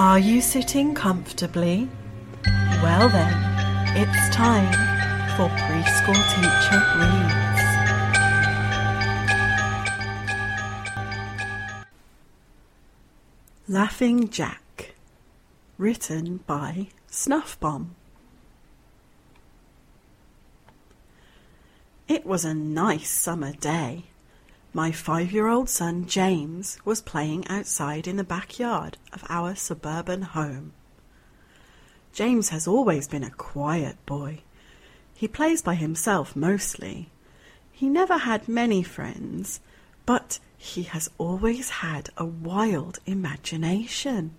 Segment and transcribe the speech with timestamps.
[0.00, 1.86] Are you sitting comfortably?
[2.82, 3.34] Well then,
[3.94, 4.72] it's time
[5.36, 7.62] for Preschool Teacher Reads.
[13.68, 14.94] Laughing Jack,
[15.76, 17.88] written by Snuffbomb.
[22.08, 24.04] It was a nice summer day.
[24.72, 30.22] My five year old son James was playing outside in the backyard of our suburban
[30.22, 30.72] home.
[32.12, 34.42] James has always been a quiet boy.
[35.12, 37.10] He plays by himself mostly.
[37.72, 39.60] He never had many friends,
[40.06, 44.36] but he has always had a wild imagination.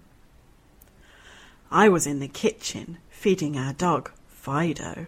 [1.70, 5.08] I was in the kitchen feeding our dog, Fido,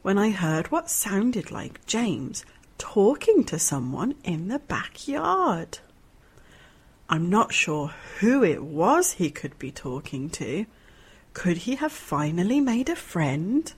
[0.00, 2.44] when I heard what sounded like James
[2.78, 5.78] talking to someone in the backyard.
[7.08, 10.66] I'm not sure who it was he could be talking to.
[11.34, 13.72] Could he have finally made a friend?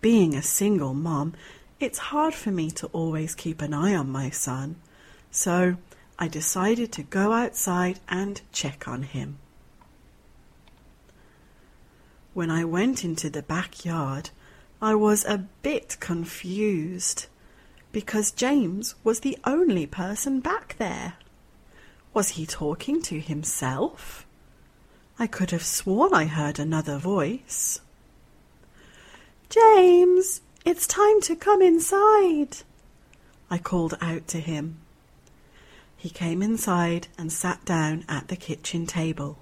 [0.00, 1.34] Being a single mom,
[1.78, 4.76] it's hard for me to always keep an eye on my son,
[5.30, 5.76] so
[6.18, 9.38] I decided to go outside and check on him.
[12.34, 14.30] When I went into the backyard,
[14.80, 17.26] I was a bit confused
[17.92, 21.14] because James was the only person back there.
[22.14, 24.26] Was he talking to himself?
[25.18, 27.80] I could have sworn I heard another voice.
[29.48, 32.58] James, it's time to come inside.
[33.50, 34.78] I called out to him.
[35.96, 39.38] He came inside and sat down at the kitchen table.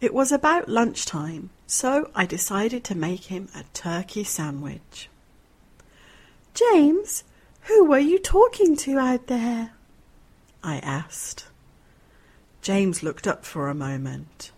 [0.00, 5.08] It was about lunchtime, so I decided to make him a turkey sandwich.
[6.54, 7.24] James,
[7.62, 9.72] who were you talking to out there?
[10.62, 11.46] I asked.
[12.60, 14.52] James looked up for a moment.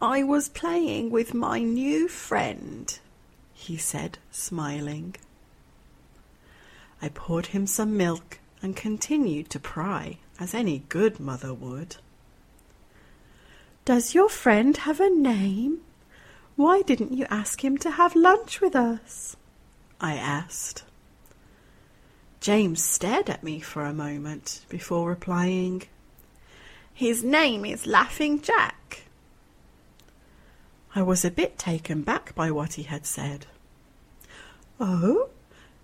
[0.00, 2.98] I was playing with my new friend,
[3.52, 5.16] he said, smiling.
[7.02, 11.96] I poured him some milk and continued to pry, as any good mother would.
[13.84, 15.80] Does your friend have a name?
[16.56, 19.36] Why didn't you ask him to have lunch with us?
[20.00, 20.84] I asked.
[22.40, 25.82] James stared at me for a moment before replying,
[26.94, 29.02] His name is Laughing Jack.
[30.94, 33.44] I was a bit taken back by what he had said.
[34.80, 35.28] Oh,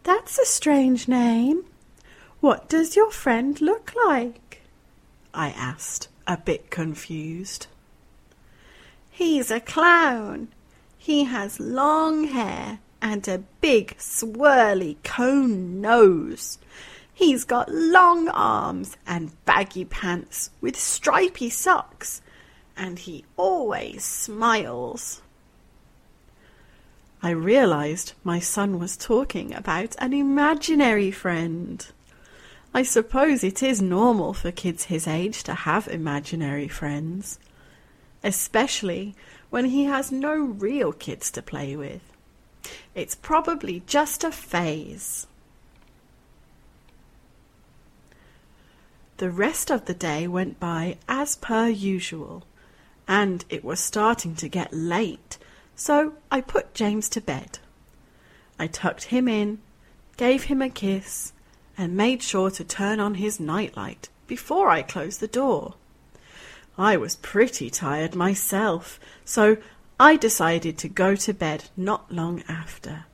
[0.03, 1.65] that's a strange name.
[2.41, 4.63] What does your friend look like?
[5.35, 7.67] I asked, a bit confused.
[9.11, 10.49] He's a clown.
[10.97, 16.59] He has long hair and a big swirly cone nose.
[17.13, 22.21] He's got long arms and baggy pants with stripy socks,
[22.77, 25.23] and he always smiles.
[27.23, 31.87] I realized my son was talking about an imaginary friend.
[32.75, 37.39] I suppose it is normal for kids his age to have imaginary friends
[38.27, 39.15] especially
[39.51, 42.03] when he has no real kids to play with.
[42.97, 45.27] It's probably just a phase.
[49.19, 52.45] The rest of the day went by as per usual,
[53.07, 55.37] and it was starting to get late,
[55.75, 57.59] so I put James to bed.
[58.59, 59.59] I tucked him in,
[60.17, 61.35] gave him a kiss,
[61.77, 65.75] and made sure to turn on his nightlight before I closed the door.
[66.79, 69.59] I was pretty tired myself, so
[69.99, 73.07] I decided to go to bed not long after.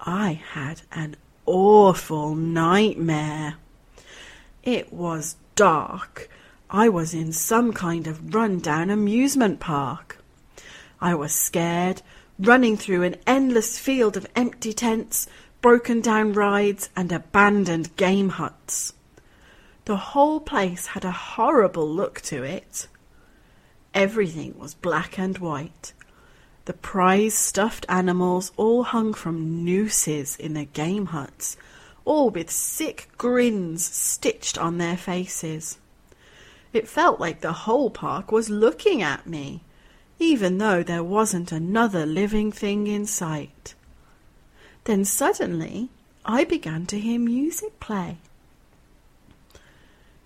[0.00, 3.54] I had an awful nightmare.
[4.64, 6.28] It was dark.
[6.68, 10.18] I was in some kind of run-down amusement park.
[11.00, 12.02] I was scared,
[12.38, 15.28] running through an endless field of empty tents,
[15.60, 18.94] broken down rides, and abandoned game huts.
[19.84, 22.88] The whole place had a horrible look to it.
[23.94, 25.92] Everything was black and white.
[26.66, 31.56] The prize stuffed animals all hung from nooses in the game huts,
[32.04, 35.78] all with sick grins stitched on their faces.
[36.72, 39.62] It felt like the whole park was looking at me,
[40.20, 43.74] even though there wasn't another living thing in sight.
[44.84, 45.88] Then suddenly
[46.24, 48.18] I began to hear music play.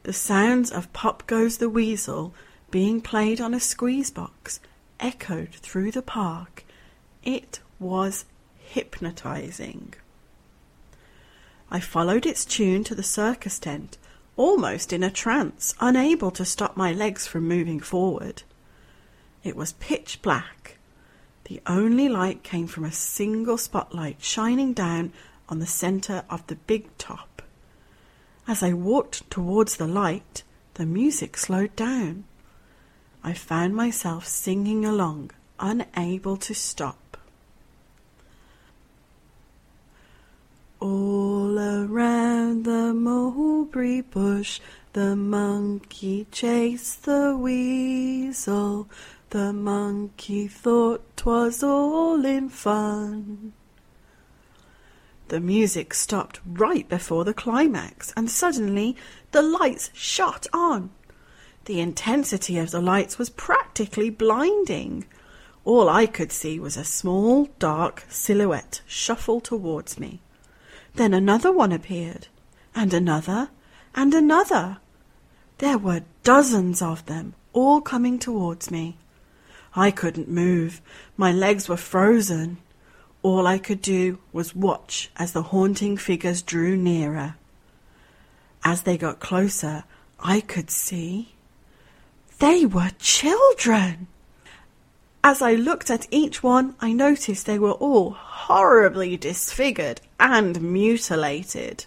[0.03, 2.35] The sounds of Pop Goes the Weasel
[2.75, 4.59] being played on a squeeze box
[4.99, 6.65] echoed through the park.
[7.23, 8.25] It was
[8.59, 9.95] hypnotizing.
[11.71, 13.97] I followed its tune to the circus tent,
[14.37, 18.43] almost in a trance, unable to stop my legs from moving forward.
[19.45, 20.79] It was pitch black.
[21.45, 25.13] The only light came from a single spotlight shining down
[25.49, 27.41] on the centre of the big top.
[28.49, 30.43] As I walked towards the light,
[30.75, 32.25] the music slowed down.
[33.27, 37.17] I found myself singing along, unable to stop.
[40.79, 44.61] All around the mulberry bush,
[44.93, 48.91] the monkey chased the weasel.
[49.31, 53.55] The monkey thought 'twas all in fun.
[55.29, 58.97] The music stopped right before the climax, and suddenly
[59.33, 60.91] the lights shot on.
[61.67, 65.07] The intensity of the lights was practically blinding.
[65.65, 70.21] All I could see was a small, dark silhouette shuffle towards me.
[70.95, 72.29] Then another one appeared,
[72.75, 73.49] and another,
[73.95, 74.77] and another.
[75.59, 78.99] There were dozens of them, all coming towards me.
[79.75, 80.83] I couldn't move.
[81.17, 82.59] My legs were frozen.
[83.23, 87.37] All I could do was watch as the haunting figures drew nearer.
[88.63, 89.85] As they got closer,
[90.21, 91.34] I could see
[92.39, 94.09] they were children.
[95.23, 101.87] As I looked at each one, I noticed they were all horribly disfigured and mutilated.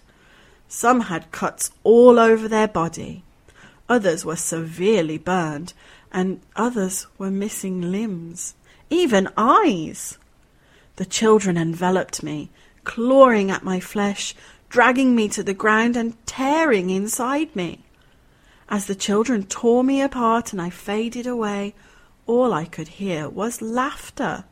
[0.66, 3.22] Some had cuts all over their body,
[3.88, 5.72] others were severely burned,
[6.12, 8.54] and others were missing limbs,
[8.90, 10.18] even eyes.
[10.96, 12.50] The children enveloped me,
[12.84, 14.34] clawing at my flesh,
[14.68, 17.84] dragging me to the ground and tearing inside me.
[18.70, 21.74] As the children tore me apart and I faded away,
[22.26, 24.44] all I could hear was laughter.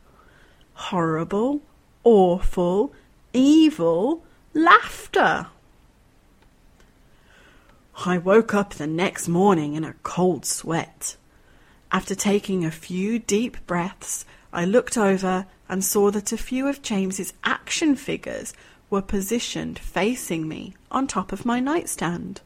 [0.73, 1.61] Horrible,
[2.03, 2.93] awful,
[3.31, 4.23] evil
[4.53, 5.47] laughter.
[8.05, 11.15] I woke up the next morning in a cold sweat.
[11.91, 16.81] After taking a few deep breaths, I looked over and saw that a few of
[16.81, 18.53] James's action figures
[18.89, 22.41] were positioned facing me on top of my nightstand.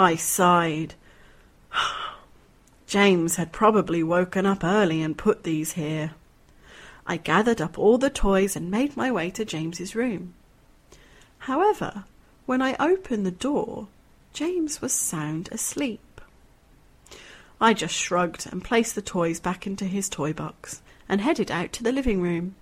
[0.00, 0.94] I sighed.
[2.86, 6.12] James had probably woken up early and put these here.
[7.04, 10.34] I gathered up all the toys and made my way to James's room.
[11.40, 12.04] However,
[12.46, 13.88] when I opened the door,
[14.32, 16.20] James was sound asleep.
[17.60, 21.72] I just shrugged and placed the toys back into his toy box and headed out
[21.72, 22.54] to the living room.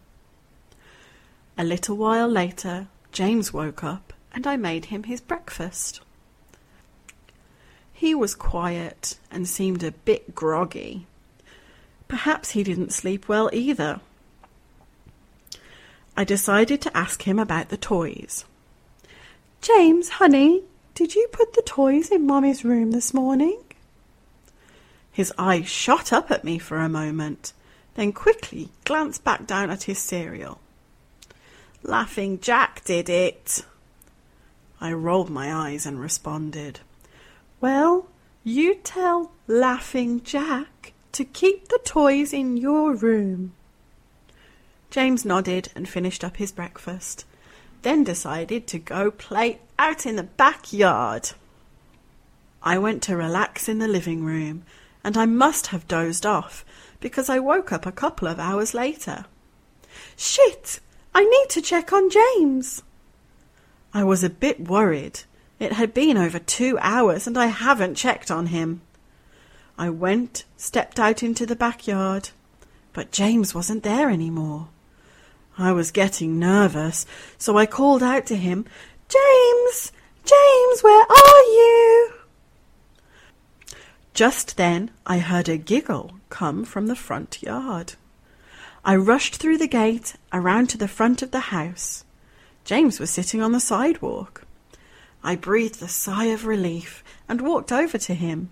[1.59, 6.01] A little while later, James woke up and I made him his breakfast.
[7.97, 11.07] He was quiet and seemed a bit groggy.
[12.09, 14.01] Perhaps he didn't sleep well either.
[16.15, 18.45] I decided to ask him about the toys.
[19.63, 20.65] James, honey,
[20.95, 23.63] did you put the toys in Mommy's room this morning?
[25.11, 27.55] His eyes shot up at me for a moment,
[27.95, 30.61] then quickly glanced back down at his cereal.
[31.83, 33.65] Laughing Jack did it.
[34.83, 36.81] I rolled my eyes and responded.
[37.69, 38.07] Well,
[38.45, 43.55] you tell Laughing Jack to keep the toys in your room.
[44.89, 47.25] James nodded and finished up his breakfast,
[47.83, 51.31] then decided to go play out in the backyard.
[52.63, 54.63] I went to relax in the living room,
[55.03, 56.65] and I must have dozed off
[57.01, 59.25] because I woke up a couple of hours later.
[60.17, 60.79] Shit!
[61.13, 62.85] I need to check on James.
[63.93, 65.23] I was a bit worried
[65.59, 68.83] it had been over two hours, and I haven't checked on him.
[69.79, 72.31] I went, stepped out into the backyard,
[72.93, 74.69] but James wasn't there any more.
[75.59, 77.07] I was getting nervous,
[77.39, 78.67] so I called out to him,
[79.09, 79.93] James!
[80.25, 82.13] James, where are you?
[84.13, 87.95] Just then I heard a giggle come from the front yard.
[88.85, 92.05] I rushed through the gate, around to the front of the house.
[92.65, 94.46] James was sitting on the sidewalk.
[95.27, 98.51] I breathed a sigh of relief and walked over to him.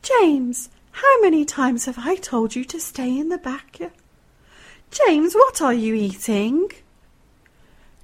[0.00, 3.80] James, how many times have I told you to stay in the back?
[4.92, 6.70] James, what are you eating?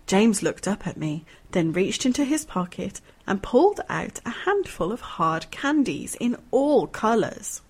[0.09, 4.91] James looked up at me, then reached into his pocket and pulled out a handful
[4.91, 7.63] of hard candies in all colours.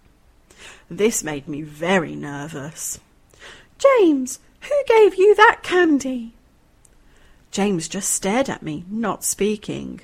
[0.89, 2.99] This made me very nervous.
[3.77, 6.33] James, who gave you that candy?
[7.57, 10.03] James just stared at me, not speaking.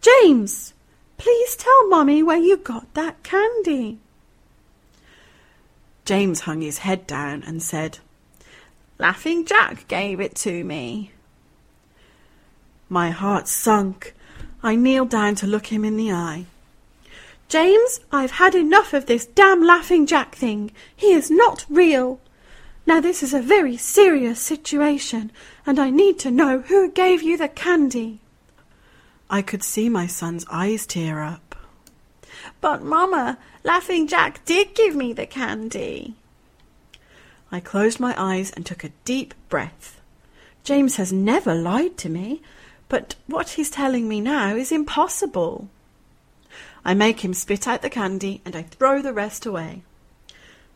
[0.00, 0.72] James,
[1.16, 3.98] please tell Mummy where you got that candy.
[6.04, 7.98] James hung his head down and said,
[9.00, 11.10] Laughing Jack gave it to me.
[12.88, 14.14] My heart sunk.
[14.62, 16.46] I kneeled down to look him in the eye.
[17.48, 20.70] James, I've had enough of this damn laughing Jack thing.
[20.94, 22.20] He is not real.
[22.88, 25.30] Now this is a very serious situation,
[25.66, 28.20] and I need to know who gave you the candy.
[29.28, 31.54] I could see my son's eyes tear up.
[32.62, 36.14] But, Mamma, Laughing Jack did give me the candy.
[37.52, 40.00] I closed my eyes and took a deep breath.
[40.64, 42.40] James has never lied to me,
[42.88, 45.68] but what he's telling me now is impossible.
[46.86, 49.82] I make him spit out the candy and I throw the rest away.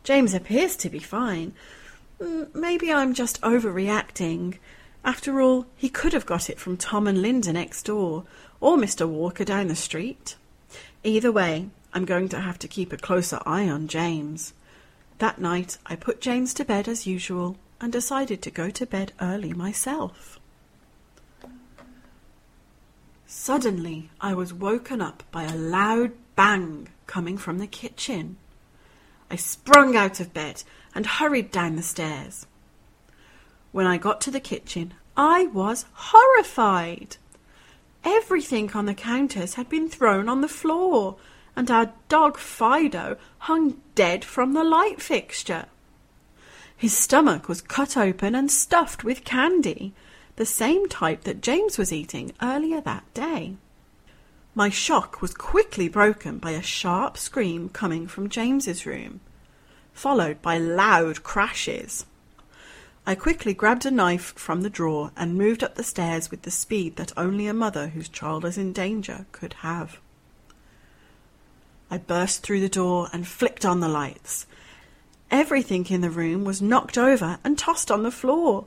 [0.03, 1.53] James appears to be fine.
[2.19, 4.57] Mm, maybe I'm just overreacting.
[5.03, 8.23] After all, he could have got it from Tom and Linda next door,
[8.59, 9.07] or Mr.
[9.07, 10.35] Walker down the street.
[11.03, 14.53] Either way, I'm going to have to keep a closer eye on James.
[15.19, 19.11] That night, I put James to bed as usual and decided to go to bed
[19.19, 20.39] early myself.
[23.27, 28.37] Suddenly, I was woken up by a loud bang coming from the kitchen.
[29.29, 30.63] I sprung out of bed
[30.95, 32.45] and hurried down the stairs.
[33.71, 37.17] When I got to the kitchen, I was horrified.
[38.03, 41.15] Everything on the counters had been thrown on the floor,
[41.55, 45.65] and our dog Fido hung dead from the light fixture.
[46.75, 49.93] His stomach was cut open and stuffed with candy,
[50.35, 53.55] the same type that James was eating earlier that day.
[54.55, 59.21] My shock was quickly broken by a sharp scream coming from James's room,
[59.93, 62.05] followed by loud crashes.
[63.05, 66.51] I quickly grabbed a knife from the drawer and moved up the stairs with the
[66.51, 69.99] speed that only a mother whose child is in danger could have.
[71.91, 74.47] I burst through the door and flicked on the lights.
[75.29, 78.65] Everything in the room was knocked over and tossed on the floor.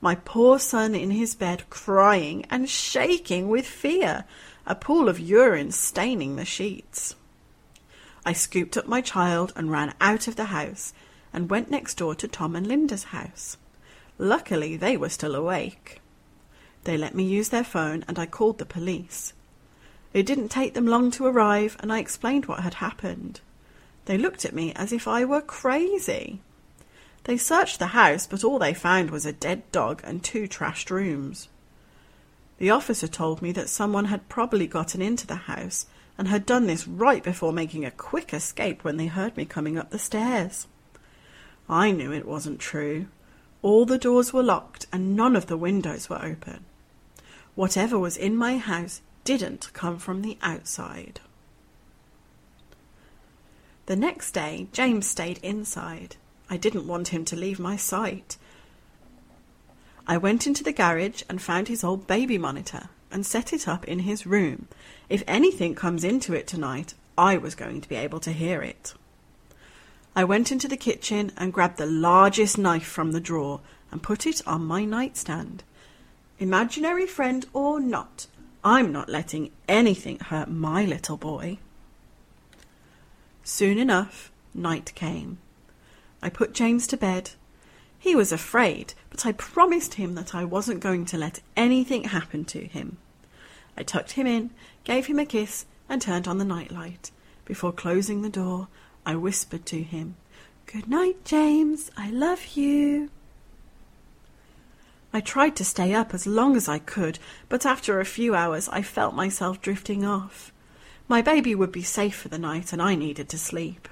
[0.00, 4.24] My poor son in his bed crying and shaking with fear,
[4.66, 7.16] a pool of urine staining the sheets.
[8.24, 10.92] I scooped up my child and ran out of the house
[11.32, 13.56] and went next door to Tom and Linda's house.
[14.18, 16.00] Luckily, they were still awake.
[16.84, 19.32] They let me use their phone and I called the police.
[20.14, 23.40] It didn't take them long to arrive, and I explained what had happened.
[24.04, 26.40] They looked at me as if I were crazy.
[27.24, 30.90] They searched the house, but all they found was a dead dog and two trashed
[30.90, 31.48] rooms.
[32.58, 35.86] The officer told me that someone had probably gotten into the house
[36.16, 39.76] and had done this right before making a quick escape when they heard me coming
[39.76, 40.66] up the stairs.
[41.68, 43.06] I knew it wasn't true.
[43.62, 46.64] All the doors were locked and none of the windows were open.
[47.54, 51.20] Whatever was in my house didn't come from the outside.
[53.86, 56.16] The next day, James stayed inside.
[56.48, 58.36] I didn't want him to leave my sight.
[60.06, 63.84] I went into the garage and found his old baby monitor and set it up
[63.86, 64.66] in his room.
[65.08, 68.92] If anything comes into it tonight, I was going to be able to hear it.
[70.16, 74.26] I went into the kitchen and grabbed the largest knife from the drawer and put
[74.26, 75.62] it on my nightstand.
[76.40, 78.26] Imaginary friend or not,
[78.64, 81.58] I'm not letting anything hurt my little boy.
[83.44, 85.38] Soon enough, night came.
[86.20, 87.30] I put James to bed.
[87.98, 92.44] He was afraid, but I promised him that I wasn't going to let anything happen
[92.46, 92.96] to him.
[93.76, 94.50] I tucked him in,
[94.84, 97.10] gave him a kiss, and turned on the nightlight.
[97.44, 98.68] Before closing the door,
[99.04, 100.16] I whispered to him,
[100.66, 101.90] Good night, James.
[101.96, 103.10] I love you.
[105.12, 108.68] I tried to stay up as long as I could, but after a few hours
[108.70, 110.52] I felt myself drifting off.
[111.06, 113.88] My baby would be safe for the night, and I needed to sleep.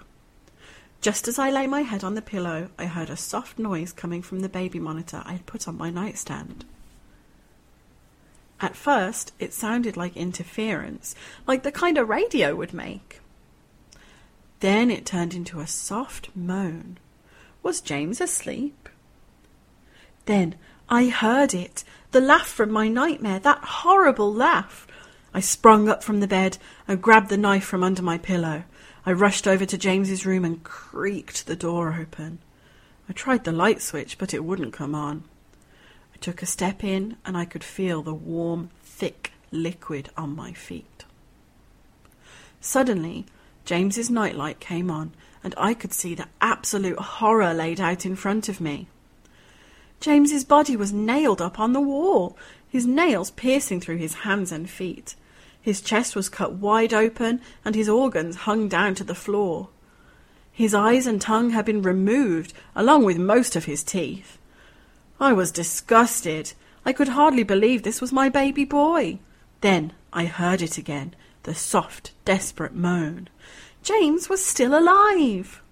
[1.01, 4.23] Just as I lay my head on the pillow, I heard a soft noise coming
[4.23, 6.65] from the baby monitor I had put on my nightstand.
[8.63, 11.17] At first, it sounded like interference,
[11.49, 13.21] like the kind a radio would make.
[14.61, 16.99] Then it turned into a soft moan.
[17.65, 18.89] Was James asleep?
[20.27, 20.55] Then
[20.89, 24.87] I heard it, the laugh from my nightmare, that horrible laugh.
[25.35, 28.63] I sprung up from the bed and grabbed the knife from under my pillow.
[29.05, 32.39] I rushed over to James's room and creaked the door open.
[33.09, 35.25] I tried the light switch, but it wouldn't come on.
[36.23, 41.05] Took a step in and I could feel the warm, thick liquid on my feet.
[42.61, 43.27] Suddenly,
[43.65, 45.11] James's nightlight came on
[45.43, 48.87] and I could see the absolute horror laid out in front of me.
[49.99, 52.37] James's body was nailed up on the wall,
[52.69, 55.17] his nails piercing through his hands and feet.
[55.61, 59.71] His chest was cut wide open, and his organs hung down to the floor.
[60.53, 64.39] His eyes and tongue had been removed, along with most of his teeth.
[65.23, 66.53] I was disgusted.
[66.85, 69.21] I could hardly believe this was my baby boy.
[69.61, 71.15] Then I heard it again,
[71.45, 73.29] the soft, desperate moan.
[73.85, 75.63] James was still alive!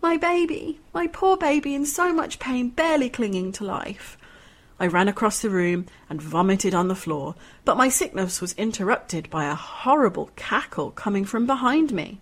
[0.00, 4.16] My baby, my poor baby, in so much pain, barely clinging to life.
[4.80, 7.34] I ran across the room and vomited on the floor,
[7.66, 12.20] but my sickness was interrupted by a horrible cackle coming from behind me.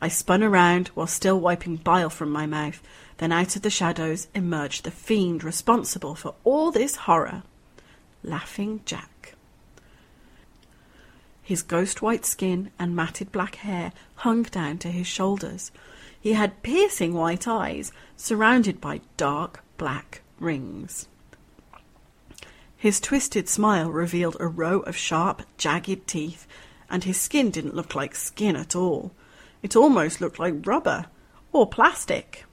[0.00, 2.82] I spun around while still wiping bile from my mouth.
[3.18, 7.42] Then out of the shadows emerged the fiend responsible for all this horror
[8.22, 9.34] Laughing Jack.
[11.42, 15.70] His ghost white skin and matted black hair hung down to his shoulders.
[16.18, 21.06] He had piercing white eyes surrounded by dark black rings.
[22.76, 26.46] His twisted smile revealed a row of sharp, jagged teeth,
[26.88, 29.12] and his skin didn't look like skin at all.
[29.62, 31.06] It almost looked like rubber
[31.52, 32.44] or plastic.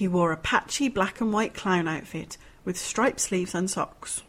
[0.00, 4.22] He wore a patchy black and white clown outfit with striped sleeves and socks.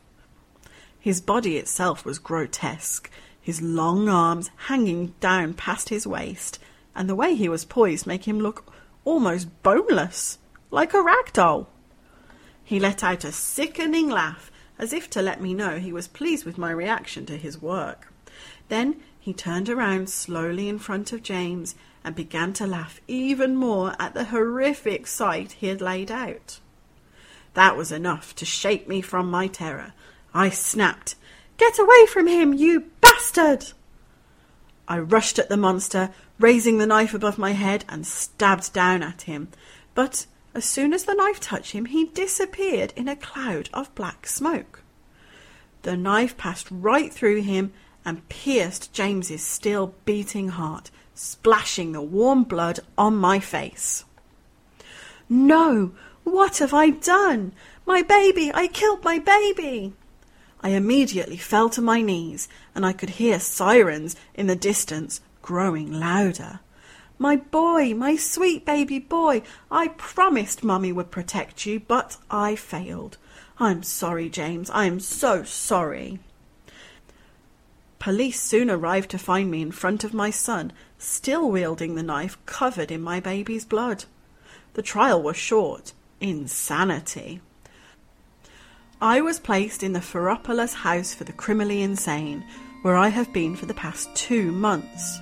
[0.99, 3.09] His body itself was grotesque,
[3.39, 6.59] his long arms hanging down past his waist,
[6.93, 8.69] and the way he was poised made him look
[9.05, 10.39] almost boneless,
[10.71, 11.69] like a rag doll.
[12.65, 16.43] He let out a sickening laugh, as if to let me know he was pleased
[16.43, 18.11] with my reaction to his work.
[18.69, 23.95] Then he turned around slowly in front of James and began to laugh even more
[24.00, 26.59] at the horrific sight he had laid out.
[27.53, 29.93] That was enough to shake me from my terror.
[30.33, 31.15] I snapped,
[31.57, 33.73] Get away from him, you bastard!
[34.88, 39.23] I rushed at the monster, raising the knife above my head and stabbed down at
[39.23, 39.50] him.
[39.93, 44.27] But as soon as the knife touched him, he disappeared in a cloud of black
[44.27, 44.81] smoke.
[45.83, 47.73] The knife passed right through him
[48.05, 54.05] and pierced James's still beating heart, splashing the warm blood on my face.
[55.29, 55.91] No!
[56.24, 57.53] What have I done?
[57.86, 58.51] My baby!
[58.53, 59.93] I killed my baby!
[60.62, 65.91] I immediately fell to my knees, and I could hear sirens in the distance growing
[65.91, 66.60] louder.
[67.17, 73.17] My boy, my sweet baby boy, I promised Mummy would protect you, but I failed.
[73.60, 74.69] I'm sorry, James.
[74.71, 76.19] I am so sorry.
[78.01, 82.35] Police soon arrived to find me in front of my son, still wielding the knife
[82.47, 84.05] covered in my baby's blood.
[84.73, 85.93] The trial was short.
[86.19, 87.41] Insanity.
[88.99, 92.43] I was placed in the Pheropolis House for the Criminally Insane,
[92.81, 95.19] where I have been for the past two months.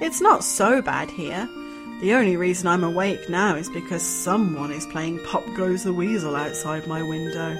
[0.00, 1.46] It's not so bad here.
[2.00, 6.36] The only reason I'm awake now is because someone is playing Pop Goes the Weasel
[6.36, 7.54] outside my window.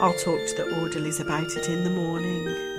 [0.00, 2.71] I'll talk to the orderlies about it in the morning.